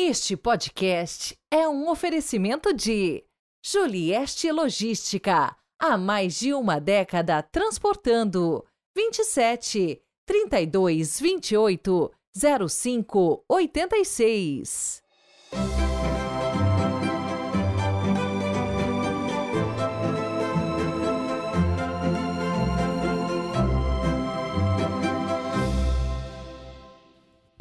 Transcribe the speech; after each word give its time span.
Este 0.00 0.36
podcast 0.36 1.36
é 1.50 1.68
um 1.68 1.90
oferecimento 1.90 2.72
de 2.72 3.24
Julieste 3.60 4.48
Logística, 4.52 5.56
há 5.76 5.98
mais 5.98 6.38
de 6.38 6.54
uma 6.54 6.78
década 6.78 7.42
transportando 7.42 8.64
27 8.96 10.00
32 10.24 11.18
28 11.18 12.12
05 12.68 13.44
86. 13.48 15.02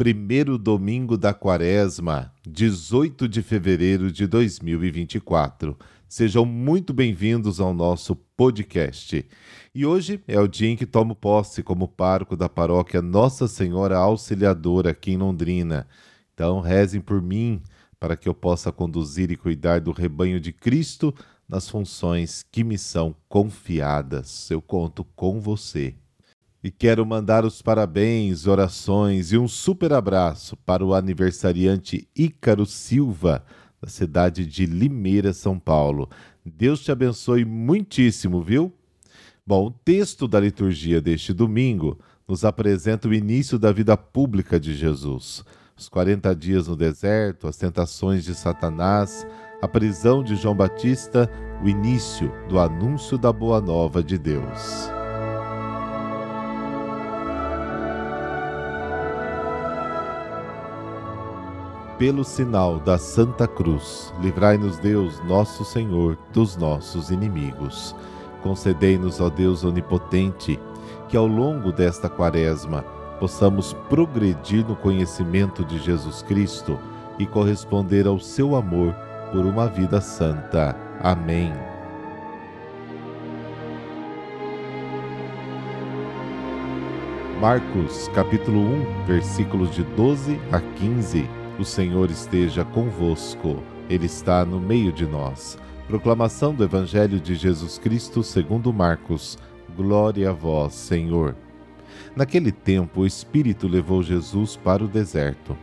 Primeiro 0.07 0.57
domingo 0.57 1.17
da 1.17 1.33
quaresma, 1.33 2.31
18 2.47 3.27
de 3.27 3.41
fevereiro 3.41 4.09
de 4.09 4.25
2024. 4.25 5.77
Sejam 6.07 6.45
muito 6.45 6.93
bem-vindos 6.93 7.59
ao 7.59 7.73
nosso 7.73 8.15
podcast. 8.15 9.25
E 9.75 9.85
hoje 9.85 10.23
é 10.25 10.39
o 10.39 10.47
dia 10.47 10.69
em 10.69 10.77
que 10.77 10.85
tomo 10.85 11.13
posse 11.13 11.61
como 11.61 11.89
parco 11.89 12.37
da 12.37 12.47
paróquia 12.47 13.01
Nossa 13.01 13.49
Senhora 13.49 13.97
Auxiliadora 13.97 14.91
aqui 14.91 15.11
em 15.11 15.17
Londrina. 15.17 15.85
Então, 16.33 16.61
rezem 16.61 17.01
por 17.01 17.21
mim 17.21 17.61
para 17.99 18.15
que 18.15 18.29
eu 18.29 18.33
possa 18.33 18.71
conduzir 18.71 19.29
e 19.29 19.35
cuidar 19.35 19.81
do 19.81 19.91
rebanho 19.91 20.39
de 20.39 20.53
Cristo 20.53 21.13
nas 21.49 21.67
funções 21.67 22.45
que 22.49 22.63
me 22.63 22.77
são 22.77 23.13
confiadas. 23.27 24.49
Eu 24.49 24.61
conto 24.61 25.03
com 25.03 25.41
você. 25.41 25.95
E 26.67 26.71
quero 26.71 27.05
mandar 27.05 27.45
os 27.45 27.61
parabéns, 27.61 28.45
orações 28.45 29.31
e 29.31 29.37
um 29.37 29.47
super 29.47 29.93
abraço 29.93 30.57
para 30.65 30.85
o 30.85 30.93
aniversariante 30.93 32.09
Ícaro 32.13 32.65
Silva, 32.65 33.41
da 33.81 33.87
cidade 33.87 34.45
de 34.45 34.65
Limeira, 34.65 35.31
São 35.31 35.57
Paulo. 35.57 36.09
Deus 36.45 36.81
te 36.81 36.91
abençoe 36.91 37.45
muitíssimo, 37.45 38.41
viu? 38.41 38.73
Bom, 39.45 39.67
o 39.67 39.71
texto 39.71 40.27
da 40.27 40.41
liturgia 40.41 40.99
deste 40.99 41.31
domingo 41.31 41.97
nos 42.27 42.43
apresenta 42.43 43.07
o 43.07 43.13
início 43.13 43.57
da 43.57 43.71
vida 43.71 43.95
pública 43.95 44.59
de 44.59 44.75
Jesus. 44.75 45.45
Os 45.73 45.87
40 45.87 46.35
dias 46.35 46.67
no 46.67 46.75
deserto, 46.75 47.47
as 47.47 47.55
tentações 47.55 48.25
de 48.25 48.35
Satanás, 48.35 49.25
a 49.61 49.69
prisão 49.69 50.21
de 50.21 50.35
João 50.35 50.53
Batista, 50.53 51.31
o 51.63 51.69
início 51.69 52.29
do 52.49 52.59
anúncio 52.59 53.17
da 53.17 53.31
boa 53.31 53.61
nova 53.61 54.03
de 54.03 54.17
Deus. 54.17 54.96
Pelo 61.97 62.23
sinal 62.23 62.79
da 62.79 62.97
Santa 62.97 63.47
Cruz, 63.47 64.13
livrai-nos 64.21 64.77
Deus, 64.77 65.19
nosso 65.25 65.65
Senhor, 65.65 66.15
dos 66.31 66.55
nossos 66.55 67.09
inimigos. 67.09 67.95
Concedei-nos, 68.43 69.19
ó 69.19 69.29
Deus 69.29 69.63
onipotente, 69.63 70.59
que 71.09 71.17
ao 71.17 71.25
longo 71.25 71.71
desta 71.71 72.07
quaresma 72.07 72.83
possamos 73.19 73.73
progredir 73.89 74.63
no 74.67 74.75
conhecimento 74.75 75.65
de 75.65 75.79
Jesus 75.79 76.21
Cristo 76.21 76.77
e 77.17 77.25
corresponder 77.25 78.05
ao 78.05 78.19
seu 78.19 78.55
amor 78.55 78.93
por 79.31 79.43
uma 79.43 79.67
vida 79.67 79.99
santa. 79.99 80.75
Amém. 81.01 81.51
Marcos, 87.41 88.07
capítulo 88.13 88.59
1, 88.59 89.05
versículos 89.05 89.71
de 89.71 89.83
12 89.83 90.39
a 90.51 90.59
15 90.59 91.36
o 91.59 91.65
Senhor 91.65 92.11
esteja 92.11 92.63
convosco, 92.63 93.61
Ele 93.89 94.05
está 94.05 94.45
no 94.45 94.59
meio 94.59 94.91
de 94.91 95.05
nós. 95.05 95.57
Proclamação 95.87 96.53
do 96.53 96.63
Evangelho 96.63 97.19
de 97.19 97.35
Jesus 97.35 97.77
Cristo 97.77 98.21
segundo 98.23 98.71
Marcos. 98.71 99.37
Glória 99.75 100.29
a 100.29 100.33
vós, 100.33 100.73
Senhor. 100.73 101.35
Naquele 102.15 102.51
tempo, 102.51 103.01
o 103.01 103.05
Espírito 103.05 103.67
levou 103.67 104.03
Jesus 104.03 104.55
para 104.55 104.83
o 104.83 104.87
deserto. 104.87 105.57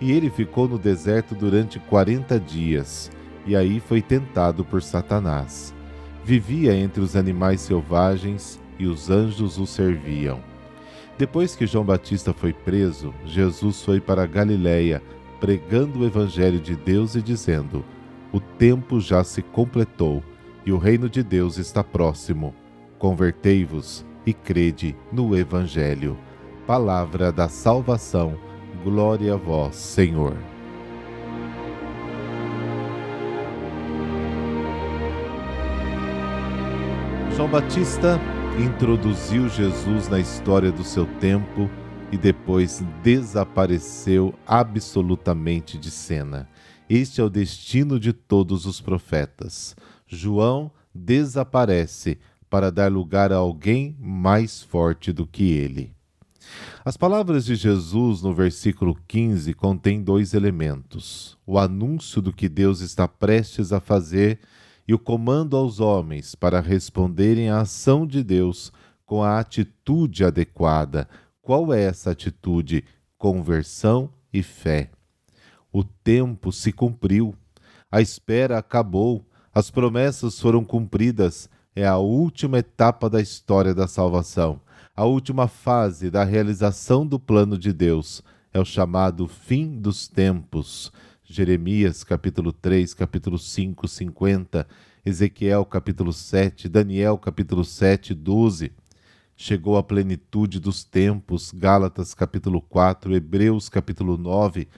E 0.00 0.12
ele 0.12 0.30
ficou 0.30 0.66
no 0.68 0.78
deserto 0.78 1.34
durante 1.34 1.78
quarenta 1.78 2.40
dias, 2.40 3.10
e 3.46 3.54
aí 3.54 3.80
foi 3.80 4.00
tentado 4.00 4.64
por 4.64 4.82
Satanás. 4.82 5.74
Vivia 6.24 6.74
entre 6.74 7.02
os 7.02 7.16
animais 7.16 7.60
selvagens, 7.60 8.60
e 8.78 8.86
os 8.86 9.10
anjos 9.10 9.58
o 9.58 9.66
serviam. 9.66 10.40
Depois 11.18 11.54
que 11.54 11.66
João 11.66 11.84
Batista 11.84 12.32
foi 12.32 12.52
preso, 12.52 13.12
Jesus 13.26 13.82
foi 13.82 14.00
para 14.00 14.26
Galiléia, 14.26 15.02
pregando 15.40 16.00
o 16.00 16.04
Evangelho 16.04 16.60
de 16.60 16.76
Deus 16.76 17.14
e 17.14 17.22
dizendo: 17.22 17.84
O 18.30 18.38
tempo 18.38 19.00
já 19.00 19.24
se 19.24 19.42
completou 19.42 20.22
e 20.64 20.70
o 20.70 20.78
reino 20.78 21.08
de 21.08 21.22
Deus 21.22 21.56
está 21.56 21.82
próximo. 21.82 22.54
Convertei-vos 22.98 24.04
e 24.26 24.34
crede 24.34 24.94
no 25.10 25.36
Evangelho. 25.36 26.16
Palavra 26.66 27.32
da 27.32 27.48
salvação. 27.48 28.38
Glória 28.84 29.34
a 29.34 29.36
vós, 29.36 29.74
Senhor. 29.76 30.36
João 37.34 37.48
Batista 37.48 38.20
introduziu 38.58 39.48
Jesus 39.48 40.08
na 40.08 40.18
história 40.18 40.70
do 40.70 40.84
seu 40.84 41.06
tempo 41.18 41.70
e 42.12 42.18
depois 42.18 42.82
desapareceu 43.02 44.34
absolutamente 44.46 45.78
de 45.78 45.90
cena. 45.90 46.48
Este 46.88 47.20
é 47.20 47.24
o 47.24 47.30
destino 47.30 48.00
de 48.00 48.12
todos 48.12 48.66
os 48.66 48.80
profetas. 48.80 49.76
João 50.06 50.72
desaparece 50.94 52.18
para 52.48 52.70
dar 52.70 52.90
lugar 52.90 53.32
a 53.32 53.36
alguém 53.36 53.96
mais 54.00 54.60
forte 54.60 55.12
do 55.12 55.24
que 55.26 55.52
ele. 55.52 55.94
As 56.84 56.96
palavras 56.96 57.44
de 57.44 57.54
Jesus 57.54 58.22
no 58.22 58.34
versículo 58.34 58.96
15 59.06 59.54
contêm 59.54 60.02
dois 60.02 60.34
elementos: 60.34 61.38
o 61.46 61.58
anúncio 61.58 62.20
do 62.20 62.32
que 62.32 62.48
Deus 62.48 62.80
está 62.80 63.06
prestes 63.06 63.72
a 63.72 63.78
fazer 63.78 64.40
e 64.88 64.92
o 64.92 64.98
comando 64.98 65.56
aos 65.56 65.78
homens 65.78 66.34
para 66.34 66.60
responderem 66.60 67.50
à 67.50 67.60
ação 67.60 68.04
de 68.04 68.24
Deus 68.24 68.72
com 69.06 69.22
a 69.22 69.38
atitude 69.38 70.24
adequada, 70.24 71.08
qual 71.50 71.74
é 71.74 71.82
essa 71.82 72.12
atitude? 72.12 72.84
Conversão 73.18 74.08
e 74.32 74.40
fé. 74.40 74.88
O 75.72 75.82
tempo 75.82 76.52
se 76.52 76.70
cumpriu, 76.70 77.34
a 77.90 78.00
espera 78.00 78.56
acabou, 78.56 79.26
as 79.52 79.68
promessas 79.68 80.38
foram 80.38 80.64
cumpridas. 80.64 81.50
É 81.74 81.84
a 81.84 81.96
última 81.96 82.60
etapa 82.60 83.10
da 83.10 83.20
história 83.20 83.74
da 83.74 83.88
salvação, 83.88 84.60
a 84.94 85.04
última 85.04 85.48
fase 85.48 86.08
da 86.08 86.22
realização 86.22 87.04
do 87.04 87.18
plano 87.18 87.58
de 87.58 87.72
Deus. 87.72 88.22
É 88.54 88.60
o 88.60 88.64
chamado 88.64 89.26
fim 89.26 89.76
dos 89.76 90.06
tempos. 90.06 90.92
Jeremias 91.24 92.04
capítulo 92.04 92.52
3, 92.52 92.94
capítulo 92.94 93.36
5, 93.36 93.88
50, 93.88 94.68
Ezequiel 95.04 95.64
capítulo 95.64 96.12
7, 96.12 96.68
Daniel 96.68 97.18
capítulo 97.18 97.64
7, 97.64 98.14
12 98.14 98.70
chegou 99.42 99.78
a 99.78 99.82
plenitude 99.82 100.60
dos 100.60 100.84
tempos, 100.84 101.50
Gálatas 101.50 102.12
capítulo 102.12 102.60
4, 102.60 103.16
Hebreus 103.16 103.70
capítulo 103.70 104.18
9, 104.18 104.68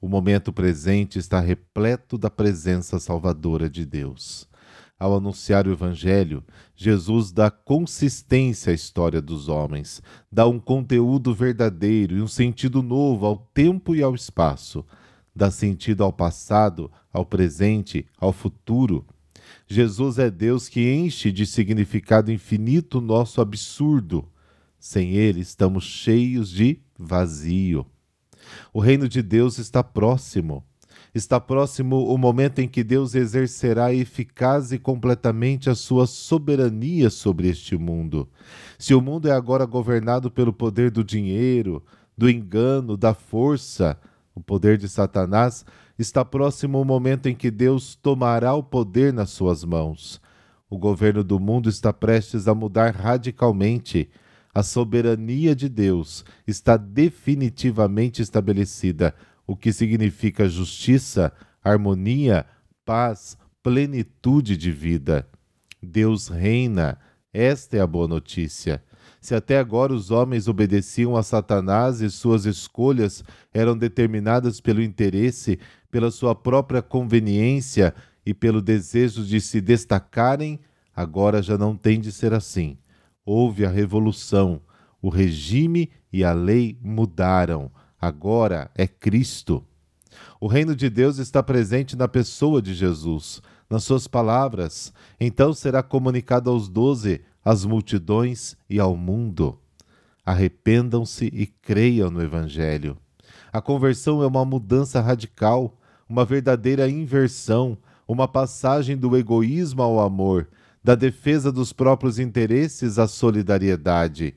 o 0.00 0.08
momento 0.08 0.52
presente 0.52 1.18
está 1.18 1.40
repleto 1.40 2.16
da 2.16 2.30
presença 2.30 3.00
salvadora 3.00 3.68
de 3.68 3.84
Deus. 3.84 4.48
Ao 4.96 5.16
anunciar 5.16 5.66
o 5.66 5.72
Evangelho, 5.72 6.44
Jesus 6.76 7.32
dá 7.32 7.50
consistência 7.50 8.70
à 8.70 8.74
história 8.74 9.20
dos 9.20 9.48
homens, 9.48 10.00
dá 10.30 10.46
um 10.46 10.60
conteúdo 10.60 11.34
verdadeiro 11.34 12.16
e 12.16 12.22
um 12.22 12.28
sentido 12.28 12.80
novo 12.80 13.26
ao 13.26 13.36
tempo 13.52 13.92
e 13.92 14.04
ao 14.04 14.14
espaço, 14.14 14.86
dá 15.34 15.50
sentido 15.50 16.04
ao 16.04 16.12
passado, 16.12 16.88
ao 17.12 17.26
presente, 17.26 18.06
ao 18.20 18.32
futuro 18.32 19.04
Jesus 19.66 20.18
é 20.18 20.30
Deus 20.30 20.68
que 20.68 20.92
enche 20.92 21.32
de 21.32 21.46
significado 21.46 22.30
infinito 22.30 22.98
o 22.98 23.00
nosso 23.00 23.40
absurdo. 23.40 24.28
Sem 24.78 25.12
ele, 25.12 25.40
estamos 25.40 25.84
cheios 25.84 26.50
de 26.50 26.80
vazio. 26.98 27.86
O 28.72 28.80
reino 28.80 29.08
de 29.08 29.22
Deus 29.22 29.58
está 29.58 29.82
próximo. 29.82 30.64
Está 31.14 31.38
próximo 31.38 32.06
o 32.06 32.16
momento 32.16 32.60
em 32.60 32.68
que 32.68 32.82
Deus 32.82 33.14
exercerá 33.14 33.92
eficaz 33.92 34.72
e 34.72 34.78
completamente 34.78 35.68
a 35.68 35.74
sua 35.74 36.06
soberania 36.06 37.10
sobre 37.10 37.48
este 37.48 37.76
mundo. 37.76 38.28
Se 38.78 38.94
o 38.94 39.00
mundo 39.00 39.28
é 39.28 39.32
agora 39.32 39.66
governado 39.66 40.30
pelo 40.30 40.52
poder 40.52 40.90
do 40.90 41.04
dinheiro, 41.04 41.84
do 42.16 42.30
engano, 42.30 42.96
da 42.96 43.12
força, 43.12 43.98
o 44.34 44.40
poder 44.40 44.78
de 44.78 44.88
Satanás, 44.88 45.64
está 45.98 46.24
próximo 46.24 46.80
o 46.80 46.84
momento 46.84 47.28
em 47.28 47.34
que 47.34 47.50
Deus 47.50 47.94
tomará 47.94 48.54
o 48.54 48.62
poder 48.62 49.12
nas 49.12 49.30
suas 49.30 49.64
mãos. 49.64 50.20
O 50.68 50.78
governo 50.78 51.22
do 51.22 51.38
mundo 51.38 51.68
está 51.68 51.92
prestes 51.92 52.48
a 52.48 52.54
mudar 52.54 52.94
radicalmente. 52.94 54.08
A 54.54 54.62
soberania 54.62 55.54
de 55.54 55.68
Deus 55.68 56.24
está 56.46 56.76
definitivamente 56.76 58.22
estabelecida. 58.22 59.14
o 59.44 59.56
que 59.56 59.72
significa 59.72 60.48
justiça, 60.48 61.32
harmonia, 61.62 62.46
paz, 62.84 63.36
plenitude 63.62 64.56
de 64.56 64.70
vida. 64.70 65.28
Deus 65.82 66.28
reina, 66.28 66.96
esta 67.32 67.76
é 67.76 67.80
a 67.80 67.86
boa 67.86 68.06
notícia. 68.06 68.82
Se 69.22 69.36
até 69.36 69.56
agora 69.56 69.94
os 69.94 70.10
homens 70.10 70.48
obedeciam 70.48 71.16
a 71.16 71.22
Satanás 71.22 72.00
e 72.00 72.10
suas 72.10 72.44
escolhas 72.44 73.22
eram 73.54 73.78
determinadas 73.78 74.60
pelo 74.60 74.82
interesse, 74.82 75.60
pela 75.92 76.10
sua 76.10 76.34
própria 76.34 76.82
conveniência 76.82 77.94
e 78.26 78.34
pelo 78.34 78.60
desejo 78.60 79.24
de 79.24 79.40
se 79.40 79.60
destacarem, 79.60 80.58
agora 80.94 81.40
já 81.40 81.56
não 81.56 81.76
tem 81.76 82.00
de 82.00 82.10
ser 82.10 82.34
assim. 82.34 82.76
Houve 83.24 83.64
a 83.64 83.70
revolução, 83.70 84.60
o 85.00 85.08
regime 85.08 85.88
e 86.12 86.24
a 86.24 86.32
lei 86.32 86.76
mudaram. 86.82 87.70
Agora 88.00 88.72
é 88.74 88.88
Cristo. 88.88 89.64
O 90.40 90.48
reino 90.48 90.74
de 90.74 90.90
Deus 90.90 91.18
está 91.18 91.44
presente 91.44 91.94
na 91.94 92.08
pessoa 92.08 92.60
de 92.60 92.74
Jesus, 92.74 93.40
nas 93.70 93.84
suas 93.84 94.08
palavras. 94.08 94.92
Então 95.20 95.54
será 95.54 95.80
comunicado 95.80 96.50
aos 96.50 96.68
doze 96.68 97.20
às 97.44 97.64
multidões 97.64 98.56
e 98.68 98.78
ao 98.78 98.96
mundo. 98.96 99.58
Arrependam-se 100.24 101.26
e 101.26 101.46
creiam 101.46 102.10
no 102.10 102.22
Evangelho. 102.22 102.96
A 103.52 103.60
conversão 103.60 104.22
é 104.22 104.26
uma 104.26 104.44
mudança 104.44 105.00
radical, 105.00 105.78
uma 106.08 106.24
verdadeira 106.24 106.88
inversão, 106.88 107.76
uma 108.06 108.28
passagem 108.28 108.96
do 108.96 109.16
egoísmo 109.16 109.82
ao 109.82 110.00
amor, 110.00 110.48
da 110.82 110.94
defesa 110.94 111.52
dos 111.52 111.72
próprios 111.72 112.18
interesses 112.18 112.98
à 112.98 113.06
solidariedade. 113.06 114.34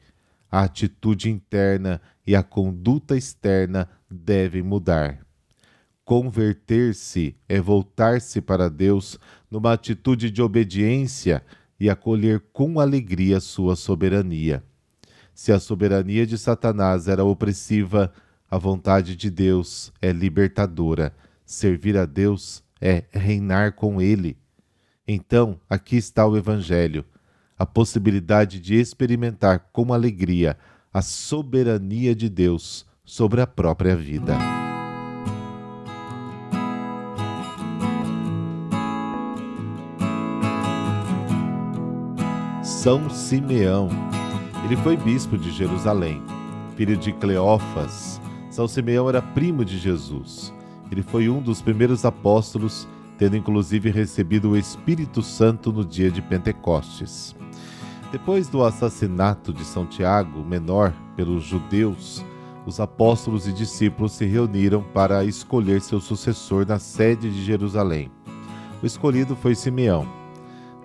A 0.52 0.62
atitude 0.62 1.30
interna 1.30 2.02
e 2.26 2.36
a 2.36 2.44
conduta 2.44 3.18
externa 3.18 3.90
devem 4.10 4.62
mudar. 4.62 5.20
Converter-se 6.04 7.36
é 7.50 7.60
voltar-se 7.60 8.40
para 8.40 8.70
Deus 8.70 9.18
numa 9.50 9.74
atitude 9.74 10.30
de 10.30 10.42
obediência 10.42 11.44
e 11.80 11.90
acolher 11.90 12.42
com 12.54 12.80
alegria 12.80 13.40
sua 13.40 13.76
soberania. 13.76 14.64
Se 15.34 15.52
a 15.52 15.60
soberania 15.60 16.26
de 16.26 16.38
Satanás 16.38 17.08
era 17.08 17.24
opressiva, 17.24 18.12
a 18.50 18.58
vontade 18.58 19.16
de 19.16 19.30
Deus 19.30 19.92
é 20.02 20.12
libertadora. 20.12 21.14
Servir 21.46 21.98
a 21.98 22.06
Deus 22.06 22.64
é 22.80 23.04
reinar 23.12 23.74
com 23.74 24.02
Ele. 24.02 24.38
Então, 25.08 25.60
aqui 25.70 25.98
está 25.98 26.26
o 26.26 26.38
Evangelho, 26.38 27.06
a 27.58 27.66
possibilidade 27.66 28.60
de 28.60 28.76
experimentar 28.76 29.70
com 29.72 29.94
alegria 29.94 30.58
a 30.94 31.02
soberania 31.02 32.16
de 32.16 32.30
Deus 32.30 32.86
sobre 33.04 33.42
a 33.42 33.48
própria 33.48 33.96
vida. 33.96 34.65
São 42.86 43.10
Simeão. 43.10 43.90
Ele 44.64 44.78
foi 44.78 44.96
bispo 44.96 45.40
de 45.40 45.50
Jerusalém, 45.50 46.22
filho 46.78 46.96
de 46.96 47.12
Cleófas. 47.14 48.22
São 48.52 48.68
Simeão 48.68 49.10
era 49.10 49.24
primo 49.24 49.66
de 49.66 49.76
Jesus. 49.80 50.54
Ele 50.92 51.02
foi 51.02 51.28
um 51.28 51.42
dos 51.42 51.64
primeiros 51.64 52.06
apóstolos, 52.06 52.88
tendo 53.18 53.36
inclusive 53.36 53.90
recebido 53.90 54.52
o 54.52 54.56
Espírito 54.56 55.24
Santo 55.24 55.74
no 55.74 55.84
dia 55.84 56.12
de 56.12 56.22
Pentecostes. 56.22 57.36
Depois 58.12 58.48
do 58.48 58.64
assassinato 58.64 59.52
de 59.52 59.66
São 59.66 59.88
Tiago, 59.88 60.46
menor, 60.46 60.94
pelos 61.16 61.44
judeus, 61.44 62.24
os 62.68 62.80
apóstolos 62.80 63.48
e 63.48 63.52
discípulos 63.52 64.12
se 64.12 64.26
reuniram 64.28 64.84
para 64.94 65.26
escolher 65.26 65.82
seu 65.82 66.00
sucessor 66.00 66.68
na 66.68 66.78
sede 66.78 67.32
de 67.32 67.44
Jerusalém. 67.44 68.12
O 68.84 68.86
escolhido 68.86 69.36
foi 69.36 69.56
Simeão 69.56 70.24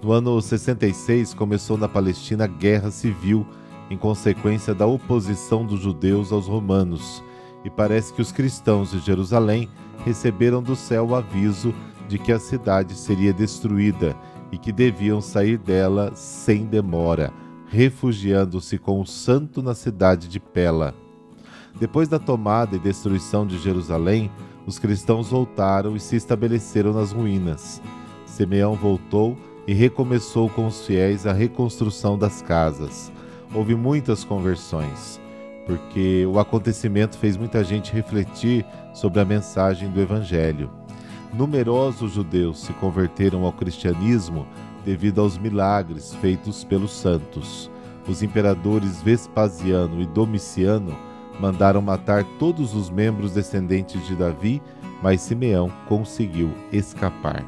no 0.03 0.13
ano 0.13 0.41
66 0.41 1.35
começou 1.35 1.77
na 1.77 1.89
Palestina 1.89 2.45
a 2.45 2.47
guerra 2.47 2.91
civil 2.91 3.47
em 3.91 3.97
consequência 3.97 4.75
da 4.75 4.87
oposição 4.87 5.67
dos 5.67 5.81
judeus 5.81 6.33
aos 6.33 6.47
romanos, 6.47 7.23
e 7.65 7.69
parece 7.69 8.13
que 8.15 8.23
os 8.23 8.33
cristãos 8.33 8.93
de 8.93 9.01
Jerusalém 9.01 9.69
receberam 10.05 10.63
do 10.63 10.77
céu 10.77 11.09
o 11.09 11.15
aviso 11.15 11.75
de 12.09 12.19
que 12.19 12.33
a 12.33 12.39
cidade 12.39 12.95
seria 12.95 13.33
destruída 13.33 14.17
e 14.51 14.57
que 14.57 14.73
deviam 14.73 15.21
sair 15.21 15.59
dela 15.59 16.13
sem 16.15 16.65
demora, 16.65 17.33
refugiando-se 17.67 18.79
com 18.79 19.01
o 19.01 19.07
santo 19.07 19.61
na 19.61 19.75
cidade 19.75 20.29
de 20.29 20.41
Pela. 20.41 20.95
Depois 21.79 22.09
da 22.09 22.19
tomada 22.19 22.77
e 22.77 22.81
destruição 22.81 23.47
de 23.47 23.59
Jerusalém, 23.59 24.31
os 24.67 24.79
cristãos 24.79 25.31
voltaram 25.31 25.95
e 25.95 26.01
se 26.01 26.17
estabeleceram 26.17 26.93
nas 26.93 27.13
ruínas. 27.13 27.83
Simeão 28.25 28.75
voltou 28.75 29.37
e 29.67 29.73
recomeçou 29.73 30.49
com 30.49 30.67
os 30.67 30.87
fiéis 30.87 31.27
a 31.27 31.33
reconstrução 31.33 32.19
das 32.19 32.43
casas. 32.43 33.13
Houve 33.55 33.75
muitas 33.75 34.25
conversões, 34.25 35.21
porque 35.67 36.25
o 36.27 36.39
acontecimento 36.39 37.19
fez 37.19 37.37
muita 37.37 37.63
gente 37.65 37.93
refletir 37.93 38.65
sobre 38.93 39.21
a 39.21 39.25
mensagem 39.25 39.91
do 39.91 40.01
Evangelho. 40.01 40.71
Numerosos 41.33 42.13
judeus 42.13 42.61
se 42.61 42.73
converteram 42.75 43.45
ao 43.45 43.53
cristianismo 43.53 44.47
devido 44.85 45.21
aos 45.21 45.39
milagres 45.39 46.15
feitos 46.15 46.65
pelos 46.65 46.93
santos. 46.93 47.71
Os 48.09 48.23
imperadores 48.23 49.01
Vespasiano 49.03 50.01
e 50.01 50.07
Domiciano 50.07 50.97
mandaram 51.39 51.81
matar 51.81 52.25
todos 52.39 52.75
os 52.75 52.91
membros 52.91 53.33
descendentes 53.33 54.05
de 54.07 54.15
Davi, 54.15 54.61
mas 55.03 55.21
Simeão 55.21 55.71
conseguiu 55.89 56.51
escapar. 56.73 57.45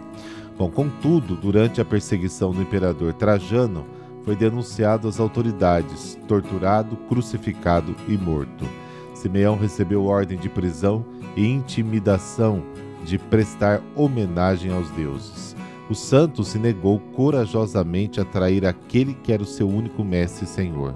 Bom, 0.62 0.70
contudo, 0.70 1.34
durante 1.34 1.80
a 1.80 1.84
perseguição 1.84 2.52
do 2.52 2.62
imperador 2.62 3.12
Trajano, 3.14 3.84
foi 4.22 4.36
denunciado 4.36 5.08
às 5.08 5.18
autoridades, 5.18 6.16
torturado, 6.28 6.96
crucificado 7.08 7.96
e 8.06 8.16
morto. 8.16 8.64
Simeão 9.12 9.56
recebeu 9.56 10.04
ordem 10.04 10.38
de 10.38 10.48
prisão 10.48 11.04
e 11.36 11.44
intimidação 11.44 12.62
de 13.04 13.18
prestar 13.18 13.82
homenagem 13.96 14.72
aos 14.72 14.88
deuses. 14.90 15.56
O 15.90 15.96
santo 15.96 16.44
se 16.44 16.60
negou 16.60 17.00
corajosamente 17.12 18.20
a 18.20 18.24
trair 18.24 18.64
aquele 18.64 19.14
que 19.14 19.32
era 19.32 19.42
o 19.42 19.46
seu 19.46 19.68
único 19.68 20.04
mestre 20.04 20.44
e 20.44 20.48
senhor. 20.48 20.94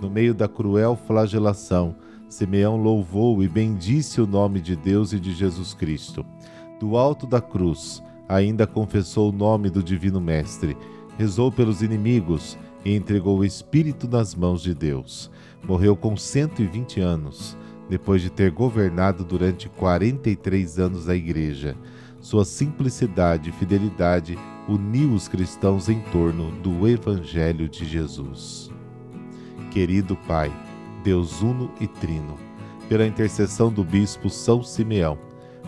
No 0.00 0.08
meio 0.08 0.32
da 0.32 0.46
cruel 0.46 0.94
flagelação, 0.94 1.96
Simeão 2.28 2.76
louvou 2.76 3.42
e 3.42 3.48
bendisse 3.48 4.20
o 4.20 4.26
nome 4.26 4.60
de 4.60 4.76
Deus 4.76 5.12
e 5.12 5.18
de 5.18 5.34
Jesus 5.34 5.74
Cristo. 5.74 6.24
Do 6.78 6.96
alto 6.96 7.26
da 7.26 7.40
cruz, 7.40 8.00
ainda 8.28 8.66
confessou 8.66 9.30
o 9.30 9.32
nome 9.32 9.70
do 9.70 9.82
Divino 9.82 10.20
Mestre, 10.20 10.76
rezou 11.18 11.50
pelos 11.50 11.82
inimigos 11.82 12.58
e 12.84 12.94
entregou 12.94 13.38
o 13.38 13.44
Espírito 13.44 14.08
nas 14.08 14.34
mãos 14.34 14.62
de 14.62 14.74
Deus. 14.74 15.30
Morreu 15.66 15.96
com 15.96 16.16
120 16.16 17.00
anos, 17.00 17.56
depois 17.88 18.22
de 18.22 18.30
ter 18.30 18.50
governado 18.50 19.24
durante 19.24 19.68
43 19.68 20.78
anos 20.78 21.08
a 21.08 21.14
Igreja. 21.14 21.76
Sua 22.20 22.44
simplicidade 22.44 23.50
e 23.50 23.52
fidelidade 23.52 24.38
uniu 24.68 25.12
os 25.12 25.28
cristãos 25.28 25.88
em 25.88 26.00
torno 26.12 26.50
do 26.62 26.88
Evangelho 26.88 27.68
de 27.68 27.84
Jesus. 27.84 28.70
Querido 29.70 30.16
Pai, 30.26 30.52
Deus 31.02 31.42
Uno 31.42 31.70
e 31.80 31.86
Trino, 31.86 32.36
pela 32.88 33.06
intercessão 33.06 33.70
do 33.70 33.84
Bispo 33.84 34.30
São 34.30 34.62
Simeão, 34.62 35.18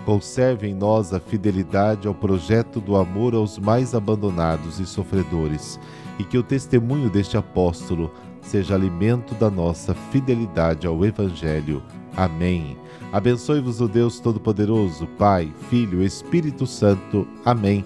Conserve 0.04 0.68
em 0.68 0.74
nós 0.74 1.12
a 1.12 1.18
fidelidade 1.18 2.06
ao 2.06 2.14
projeto 2.14 2.80
do 2.80 2.96
amor 2.96 3.34
aos 3.34 3.58
mais 3.58 3.94
abandonados 3.94 4.78
e 4.78 4.86
sofredores, 4.86 5.80
e 6.18 6.24
que 6.24 6.38
o 6.38 6.42
testemunho 6.42 7.10
deste 7.10 7.36
apóstolo 7.36 8.12
seja 8.40 8.74
alimento 8.74 9.34
da 9.34 9.50
nossa 9.50 9.94
fidelidade 9.94 10.86
ao 10.86 11.04
Evangelho. 11.04 11.82
Amém. 12.16 12.76
Abençoe-vos 13.12 13.80
o 13.80 13.88
Deus 13.88 14.20
Todo-Poderoso, 14.20 15.06
Pai, 15.18 15.52
Filho, 15.68 16.02
Espírito 16.02 16.66
Santo. 16.66 17.26
Amém. 17.44 17.84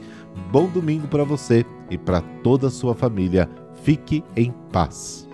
Bom 0.51 0.69
domingo 0.69 1.09
para 1.09 1.25
você 1.25 1.65
e 1.91 1.97
para 1.97 2.21
toda 2.43 2.69
a 2.69 2.71
sua 2.71 2.95
família. 2.95 3.49
Fique 3.83 4.23
em 4.37 4.53
paz. 4.73 5.30